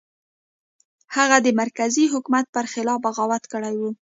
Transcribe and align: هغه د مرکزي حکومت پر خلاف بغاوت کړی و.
هغه 1.15 1.37
د 1.45 1.47
مرکزي 1.61 2.05
حکومت 2.13 2.45
پر 2.55 2.65
خلاف 2.73 2.99
بغاوت 3.05 3.43
کړی 3.53 3.75
و. 3.77 3.81